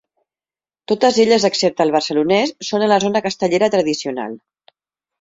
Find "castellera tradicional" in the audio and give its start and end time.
3.29-4.39